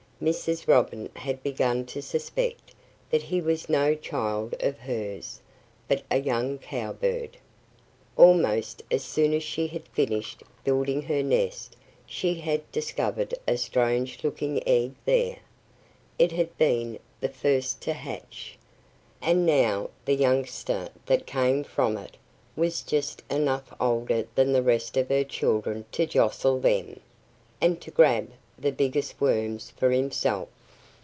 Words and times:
Mrs. 0.23 0.67
Robin 0.67 1.09
had 1.15 1.41
begun 1.41 1.83
to 1.87 1.99
suspect 1.99 2.75
that 3.09 3.23
he 3.23 3.41
was 3.41 3.67
no 3.67 3.95
child 3.95 4.53
of 4.59 4.77
hers, 4.77 5.41
but 5.87 6.03
a 6.11 6.19
young 6.19 6.59
Cowbird. 6.59 7.37
Almost 8.15 8.83
as 8.91 9.03
soon 9.03 9.33
as 9.33 9.41
she 9.41 9.65
had 9.65 9.87
finished 9.87 10.43
building 10.63 11.01
her 11.01 11.23
nest 11.23 11.75
she 12.05 12.35
had 12.35 12.71
discovered 12.71 13.33
a 13.47 13.57
strange 13.57 14.23
looking 14.23 14.61
egg 14.67 14.93
there. 15.05 15.37
It 16.19 16.33
had 16.33 16.55
been 16.55 16.99
the 17.19 17.27
first 17.29 17.81
to 17.81 17.93
hatch. 17.93 18.59
And 19.23 19.43
now 19.43 19.89
the 20.05 20.13
youngster 20.13 20.89
that 21.07 21.25
came 21.25 21.63
from 21.63 21.97
it 21.97 22.15
was 22.55 22.83
just 22.83 23.23
enough 23.31 23.73
older 23.79 24.27
than 24.35 24.53
the 24.53 24.61
rest 24.61 24.97
of 24.97 25.09
her 25.09 25.23
children 25.23 25.85
to 25.93 26.05
jostle 26.05 26.59
them, 26.59 26.99
and 27.59 27.81
to 27.81 27.89
grab 27.89 28.31
the 28.57 28.71
biggest 28.71 29.19
worms 29.19 29.71
for 29.71 29.89
himself. 29.89 30.47